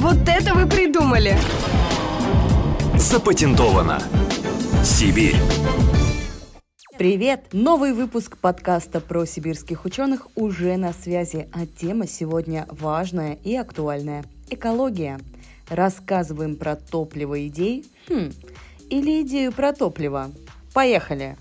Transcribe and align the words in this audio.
Вот 0.00 0.16
это 0.26 0.54
вы 0.54 0.66
придумали! 0.66 1.36
Запатентовано. 2.96 3.98
Сибирь. 4.82 5.36
Привет! 6.96 7.48
Новый 7.52 7.92
выпуск 7.92 8.38
подкаста 8.38 9.02
про 9.02 9.26
сибирских 9.26 9.84
ученых 9.84 10.28
уже 10.36 10.78
на 10.78 10.94
связи, 10.94 11.50
а 11.52 11.66
тема 11.66 12.06
сегодня 12.06 12.66
важная 12.70 13.34
и 13.44 13.54
актуальная– 13.54 14.24
экология. 14.48 15.20
Рассказываем 15.68 16.56
про 16.56 16.76
топливо 16.76 17.46
идей? 17.46 17.84
Хм, 18.08 18.32
или 18.88 19.20
идею 19.20 19.52
про 19.52 19.74
топливо? 19.74 20.30
Поехали! 20.72 21.36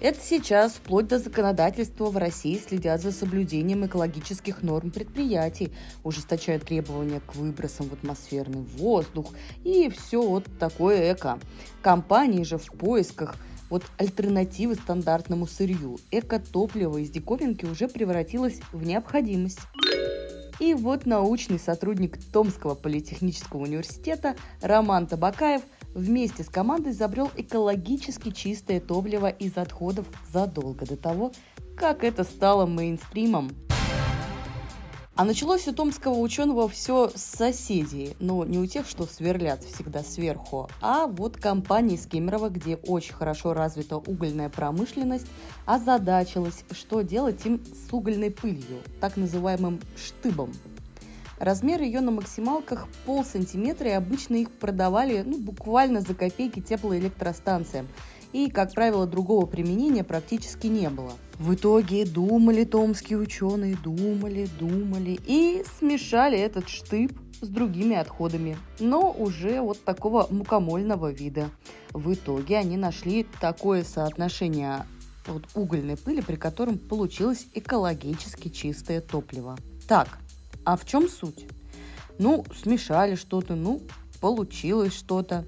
Это 0.00 0.18
сейчас 0.18 0.72
вплоть 0.72 1.08
до 1.08 1.18
законодательства 1.18 2.06
в 2.06 2.16
России 2.16 2.56
следят 2.56 3.02
за 3.02 3.12
соблюдением 3.12 3.84
экологических 3.84 4.62
норм 4.62 4.90
предприятий, 4.90 5.72
ужесточают 6.04 6.64
требования 6.64 7.20
к 7.20 7.34
выбросам 7.34 7.90
в 7.90 7.92
атмосферный 7.92 8.62
воздух 8.78 9.34
и 9.62 9.90
все 9.90 10.22
вот 10.22 10.46
такое 10.58 11.12
эко. 11.12 11.38
Компании 11.82 12.44
же 12.44 12.56
в 12.56 12.64
поисках 12.72 13.36
вот 13.68 13.84
альтернативы 13.98 14.74
стандартному 14.74 15.46
сырью. 15.46 15.98
Эко-топливо 16.10 16.96
из 16.96 17.10
диковинки 17.10 17.66
уже 17.66 17.86
превратилось 17.86 18.62
в 18.72 18.82
необходимость. 18.82 19.60
И 20.60 20.72
вот 20.72 21.04
научный 21.04 21.58
сотрудник 21.58 22.18
Томского 22.32 22.74
политехнического 22.74 23.62
университета 23.62 24.34
Роман 24.62 25.06
Табакаев– 25.06 25.60
вместе 25.94 26.44
с 26.44 26.48
командой 26.48 26.92
изобрел 26.92 27.30
экологически 27.36 28.30
чистое 28.30 28.80
топливо 28.80 29.28
из 29.28 29.56
отходов 29.56 30.06
задолго 30.30 30.86
до 30.86 30.96
того, 30.96 31.32
как 31.76 32.04
это 32.04 32.24
стало 32.24 32.66
мейнстримом. 32.66 33.50
А 35.16 35.24
началось 35.24 35.68
у 35.68 35.74
томского 35.74 36.14
ученого 36.14 36.66
все 36.66 37.10
с 37.14 37.22
соседей, 37.22 38.16
но 38.20 38.44
не 38.46 38.58
у 38.58 38.66
тех, 38.66 38.88
что 38.88 39.04
сверлят 39.04 39.62
всегда 39.64 40.02
сверху, 40.02 40.70
а 40.80 41.06
вот 41.06 41.36
компании 41.36 41.96
из 41.96 42.06
Кемерово, 42.06 42.48
где 42.48 42.76
очень 42.76 43.12
хорошо 43.12 43.52
развита 43.52 43.98
угольная 43.98 44.48
промышленность, 44.48 45.26
озадачилась, 45.66 46.64
что 46.70 47.02
делать 47.02 47.44
им 47.44 47.60
с 47.62 47.92
угольной 47.92 48.30
пылью, 48.30 48.78
так 49.00 49.18
называемым 49.18 49.80
штыбом– 49.94 50.52
Размер 51.40 51.80
ее 51.80 52.00
на 52.00 52.10
максималках 52.10 52.86
пол 53.06 53.24
сантиметра, 53.24 53.88
и 53.88 53.92
обычно 53.92 54.36
их 54.36 54.50
продавали 54.50 55.22
ну, 55.26 55.38
буквально 55.38 56.02
за 56.02 56.14
копейки 56.14 56.60
теплоэлектростанциям. 56.60 57.88
И, 58.34 58.50
как 58.50 58.74
правило, 58.74 59.06
другого 59.06 59.46
применения 59.46 60.04
практически 60.04 60.66
не 60.66 60.90
было. 60.90 61.12
В 61.38 61.54
итоге 61.54 62.04
думали 62.04 62.64
томские 62.64 63.18
ученые, 63.18 63.74
думали, 63.82 64.48
думали 64.58 65.18
и 65.26 65.64
смешали 65.78 66.38
этот 66.38 66.68
штып 66.68 67.18
с 67.40 67.48
другими 67.48 67.96
отходами, 67.96 68.58
но 68.78 69.10
уже 69.10 69.62
вот 69.62 69.82
такого 69.82 70.26
мукомольного 70.30 71.10
вида. 71.10 71.48
В 71.92 72.12
итоге 72.12 72.58
они 72.58 72.76
нашли 72.76 73.26
такое 73.40 73.82
соотношение 73.82 74.84
вот 75.26 75.44
угольной 75.54 75.96
пыли, 75.96 76.20
при 76.20 76.36
котором 76.36 76.76
получилось 76.76 77.46
экологически 77.54 78.48
чистое 78.48 79.00
топливо. 79.00 79.56
Так, 79.88 80.18
а 80.64 80.76
в 80.76 80.84
чем 80.84 81.08
суть? 81.08 81.46
Ну, 82.18 82.44
смешали 82.54 83.14
что-то, 83.14 83.54
ну, 83.54 83.82
получилось 84.20 84.94
что-то. 84.94 85.46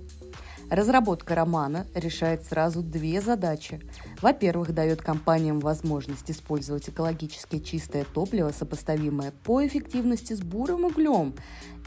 Разработка 0.70 1.34
романа 1.34 1.86
решает 1.94 2.46
сразу 2.46 2.82
две 2.82 3.20
задачи. 3.20 3.80
Во-первых, 4.22 4.72
дает 4.72 5.02
компаниям 5.02 5.58
возможность 5.58 6.30
использовать 6.30 6.88
экологически 6.88 7.58
чистое 7.58 8.04
топливо, 8.04 8.52
сопоставимое 8.56 9.32
по 9.44 9.66
эффективности 9.66 10.34
с 10.34 10.40
бурым 10.40 10.84
углем. 10.84 11.34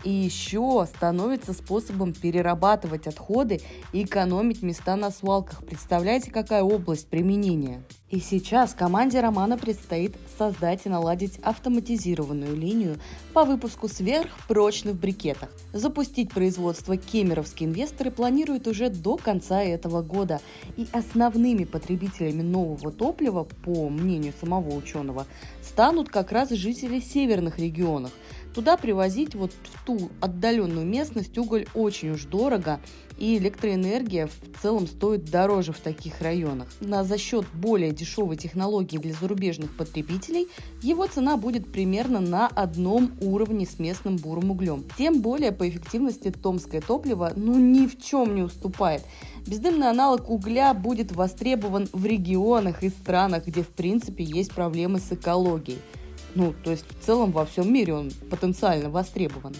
И 0.03 0.11
еще 0.11 0.85
становится 0.93 1.53
способом 1.53 2.13
перерабатывать 2.13 3.07
отходы 3.07 3.61
и 3.93 4.03
экономить 4.03 4.61
места 4.61 4.97
на 4.97 5.09
свалках. 5.09 5.65
Представляете, 5.65 6.29
какая 6.29 6.61
область 6.61 7.07
применения? 7.07 7.81
И 8.09 8.19
сейчас 8.19 8.73
команде 8.73 9.19
Романа 9.19 9.57
предстоит 9.57 10.15
создать 10.37 10.85
и 10.85 10.89
наладить 10.89 11.39
автоматизированную 11.39 12.55
линию 12.55 12.97
по 13.33 13.45
выпуску 13.45 13.87
сверхпрочных 13.87 14.95
брикетов. 14.95 15.49
Запустить 15.73 16.29
производство 16.31 16.97
кемеровские 16.97 17.69
инвесторы 17.69 18.11
планируют 18.11 18.67
уже 18.67 18.89
до 18.89 19.17
конца 19.17 19.63
этого 19.63 20.03
года. 20.03 20.39
И 20.77 20.87
основными 20.91 21.63
потребителями 21.63 22.24
нового 22.31 22.91
топлива, 22.91 23.43
по 23.63 23.89
мнению 23.89 24.33
самого 24.39 24.75
ученого, 24.75 25.25
станут 25.61 26.09
как 26.09 26.31
раз 26.31 26.49
жители 26.49 26.99
северных 26.99 27.59
регионов. 27.59 28.11
Туда 28.55 28.77
привозить 28.77 29.35
вот 29.35 29.51
в 29.51 29.85
ту 29.85 30.09
отдаленную 30.21 30.85
местность 30.85 31.37
уголь 31.37 31.67
очень 31.73 32.11
уж 32.11 32.23
дорого, 32.23 32.79
и 33.17 33.37
электроэнергия 33.37 34.27
в 34.27 34.61
целом 34.61 34.87
стоит 34.87 35.25
дороже 35.25 35.73
в 35.73 35.79
таких 35.79 36.21
районах. 36.21 36.69
На 36.79 37.03
за 37.03 37.17
счет 37.17 37.45
более 37.53 37.91
дешевой 37.91 38.37
технологии 38.37 38.97
для 38.97 39.13
зарубежных 39.13 39.75
потребителей 39.75 40.47
его 40.81 41.05
цена 41.05 41.35
будет 41.35 41.69
примерно 41.69 42.21
на 42.21 42.47
одном 42.47 43.11
уровне 43.19 43.65
с 43.65 43.77
местным 43.77 44.15
бурым 44.15 44.51
углем. 44.51 44.85
Тем 44.97 45.21
более 45.21 45.51
по 45.51 45.67
эффективности 45.67 46.31
томское 46.31 46.79
топливо 46.79 47.33
ну 47.35 47.59
ни 47.59 47.87
в 47.87 48.01
чем 48.01 48.35
не 48.35 48.41
уступает. 48.41 49.03
Бездымный 49.45 49.89
аналог 49.89 50.29
угля 50.29 50.73
будет 50.73 51.11
востребован 51.11 51.89
в 51.91 52.05
регионах 52.05 52.83
и 52.83 52.89
странах, 52.89 53.47
где 53.47 53.63
в 53.63 53.69
принципе 53.69 54.23
есть 54.23 54.53
проблемы 54.53 54.99
с 54.99 55.11
экологией. 55.11 55.79
Ну, 56.35 56.53
то 56.63 56.71
есть 56.71 56.85
в 56.87 57.03
целом 57.03 57.31
во 57.31 57.45
всем 57.45 57.73
мире 57.73 57.93
он 57.93 58.11
потенциально 58.29 58.89
востребован. 58.89 59.55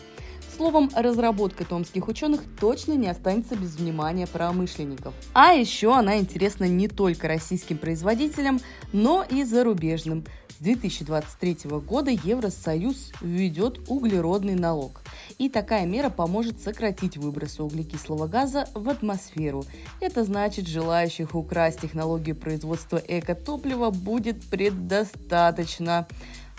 Словом, 0.55 0.89
разработка 0.95 1.65
томских 1.65 2.07
ученых 2.07 2.41
точно 2.59 2.93
не 2.93 3.07
останется 3.07 3.55
без 3.55 3.75
внимания 3.75 4.25
промышленников. 4.25 5.13
А 5.33 5.53
еще 5.53 5.93
она 5.93 6.17
интересна 6.17 6.65
не 6.65 6.87
только 6.87 7.27
российским 7.27 7.77
производителям, 7.77 8.61
но 8.93 9.25
и 9.29 9.43
зарубежным. 9.43 10.23
С 10.57 10.63
2023 10.63 11.69
года 11.85 12.11
Евросоюз 12.11 13.11
введет 13.19 13.79
углеродный 13.89 14.55
налог. 14.55 15.01
И 15.37 15.49
такая 15.49 15.85
мера 15.85 16.09
поможет 16.09 16.61
сократить 16.61 17.17
выбросы 17.17 17.61
углекислого 17.61 18.27
газа 18.27 18.69
в 18.73 18.89
атмосферу. 18.89 19.65
Это 19.99 20.23
значит, 20.23 20.67
желающих 20.67 21.35
украсть 21.35 21.81
технологию 21.81 22.35
производства 22.35 23.01
экотоплива 23.05 23.89
будет 23.89 24.43
предостаточно. 24.45 26.07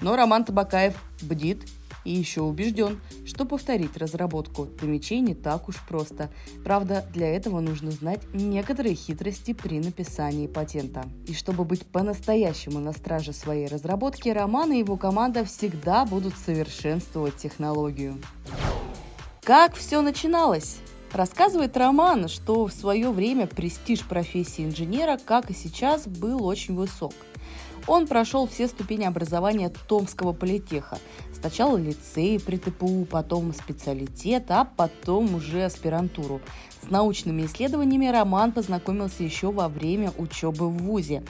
Но 0.03 0.15
Роман 0.15 0.44
Табакаев 0.44 1.03
бдит 1.22 1.66
и 2.06 2.12
еще 2.12 2.43
убежден, 2.43 3.00
что 3.27 3.44
повторить 3.44 3.97
разработку 3.97 4.67
домичей 4.81 5.21
не 5.21 5.34
так 5.34 5.69
уж 5.69 5.77
просто. 5.87 6.31
Правда, 6.65 7.05
для 7.12 7.28
этого 7.34 7.61
нужно 7.61 7.91
знать 7.91 8.21
некоторые 8.33 8.94
хитрости 8.94 9.53
при 9.53 9.81
написании 9.81 10.47
патента. 10.47 11.05
И 11.27 11.34
чтобы 11.34 11.65
быть 11.65 11.84
по-настоящему 11.84 12.78
на 12.78 12.93
страже 12.93 13.33
своей 13.33 13.66
разработки, 13.66 14.28
Роман 14.28 14.72
и 14.72 14.78
его 14.78 14.97
команда 14.97 15.45
всегда 15.45 16.05
будут 16.05 16.34
совершенствовать 16.37 17.37
технологию. 17.37 18.16
Как 19.43 19.75
все 19.75 20.00
начиналось? 20.00 20.77
Рассказывает 21.12 21.77
Роман, 21.77 22.28
что 22.28 22.66
в 22.66 22.72
свое 22.72 23.11
время 23.11 23.47
престиж 23.47 24.05
профессии 24.05 24.65
инженера, 24.65 25.19
как 25.25 25.50
и 25.50 25.55
сейчас, 25.55 26.06
был 26.06 26.45
очень 26.45 26.75
высок– 26.75 27.15
он 27.86 28.06
прошел 28.06 28.47
все 28.47 28.69
ступени 28.69 29.04
образования 29.04 29.72
Томского 29.88 30.32
политеха. 30.32 30.98
Сначала 31.32 31.76
лицей 31.76 32.41
при 32.41 32.56
ТПУ, 32.56 33.04
потом 33.04 33.52
специалитет, 33.52 34.44
а 34.50 34.64
потом 34.64 35.34
уже 35.34 35.64
аспирантуру. 35.64 36.41
С 36.82 36.91
научными 36.91 37.47
исследованиями 37.47 38.06
Роман 38.06 38.52
познакомился 38.52 39.22
еще 39.22 39.50
во 39.50 39.69
время 39.69 40.12
учебы 40.19 40.69
в 40.69 40.78
ВУЗе. 40.78 41.22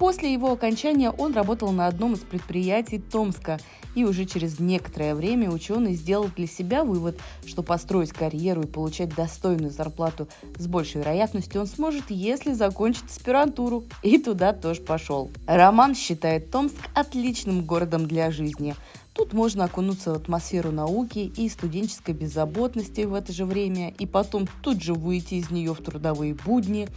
После 0.00 0.32
его 0.32 0.50
окончания 0.50 1.10
он 1.10 1.34
работал 1.34 1.72
на 1.72 1.86
одном 1.86 2.14
из 2.14 2.20
предприятий 2.20 2.98
Томска, 2.98 3.60
и 3.94 4.02
уже 4.02 4.24
через 4.24 4.58
некоторое 4.58 5.14
время 5.14 5.50
ученый 5.50 5.94
сделал 5.94 6.30
для 6.34 6.46
себя 6.46 6.84
вывод, 6.84 7.20
что 7.44 7.62
построить 7.62 8.10
карьеру 8.10 8.62
и 8.62 8.66
получать 8.66 9.14
достойную 9.14 9.70
зарплату 9.70 10.26
с 10.56 10.66
большей 10.66 11.02
вероятностью 11.02 11.60
он 11.60 11.66
сможет, 11.66 12.04
если 12.08 12.54
закончит 12.54 13.10
аспирантуру, 13.10 13.84
и 14.02 14.16
туда 14.16 14.54
тоже 14.54 14.80
пошел. 14.80 15.30
Роман 15.46 15.94
считает 15.94 16.50
Томск 16.50 16.78
отличным 16.94 17.66
городом 17.66 18.06
для 18.06 18.30
жизни. 18.30 18.76
Тут 19.12 19.34
можно 19.34 19.64
окунуться 19.64 20.14
в 20.14 20.16
атмосферу 20.16 20.70
науки 20.72 21.30
и 21.36 21.46
студенческой 21.50 22.14
беззаботности 22.14 23.02
в 23.02 23.12
это 23.12 23.34
же 23.34 23.44
время, 23.44 23.90
и 23.98 24.06
потом 24.06 24.48
тут 24.62 24.82
же 24.82 24.94
выйти 24.94 25.34
из 25.34 25.50
нее 25.50 25.74
в 25.74 25.82
трудовые 25.82 26.32
будни. 26.32 26.88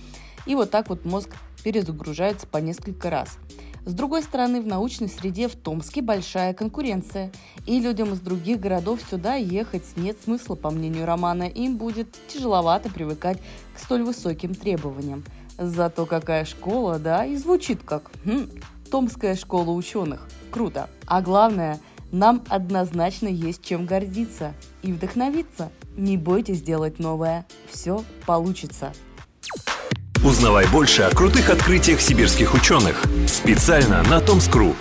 И 0.45 0.55
вот 0.55 0.71
так 0.71 0.87
вот 0.87 1.03
мозг 1.03 1.31
перезагружается 1.63 2.47
по 2.47 2.57
несколько 2.57 3.09
раз. 3.09 3.37
С 3.85 3.93
другой 3.93 4.23
стороны, 4.23 4.61
в 4.61 4.67
научной 4.67 5.09
среде 5.09 5.47
в 5.47 5.55
Томске 5.55 6.01
большая 6.01 6.53
конкуренция, 6.53 7.31
и 7.65 7.79
людям 7.79 8.13
из 8.13 8.21
других 8.21 8.59
городов 8.59 9.01
сюда 9.09 9.35
ехать 9.35 9.83
нет 9.97 10.17
смысла, 10.23 10.55
по 10.55 10.69
мнению 10.71 11.05
Романа, 11.05 11.43
им 11.43 11.77
будет 11.77 12.15
тяжеловато 12.27 12.89
привыкать 12.89 13.39
к 13.75 13.79
столь 13.79 14.03
высоким 14.03 14.55
требованиям. 14.55 15.25
Зато 15.57 16.05
какая 16.05 16.45
школа, 16.45 16.97
да, 16.97 17.25
и 17.25 17.35
звучит 17.35 17.81
как 17.83 18.09
хм, 18.25 18.49
Томская 18.89 19.35
школа 19.35 19.71
ученых. 19.71 20.27
Круто. 20.51 20.89
А 21.05 21.21
главное– 21.21 21.79
Нам 22.13 22.43
однозначно 22.47 23.27
есть 23.27 23.63
чем 23.63 23.87
гордиться 23.87 24.53
и 24.83 24.93
вдохновиться. 24.93 25.71
Не 25.97 26.15
бойтесь 26.15 26.61
делать 26.61 26.99
новое. 26.99 27.47
Все 27.67 28.03
получится. 28.27 28.93
Узнавай 30.23 30.65
больше 30.67 31.01
о 31.01 31.13
крутых 31.13 31.49
открытиях 31.49 31.99
сибирских 31.99 32.53
ученых. 32.53 33.03
Специально 33.27 34.01
на 34.03 34.21
Томскру. 34.21 34.73